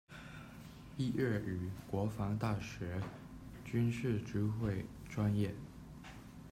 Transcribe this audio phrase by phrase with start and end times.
[0.97, 2.99] 毕业于国防大学
[3.63, 5.53] 军事指挥专业。